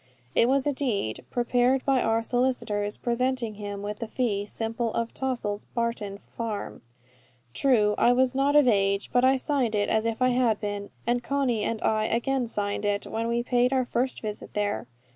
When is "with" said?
3.83-3.99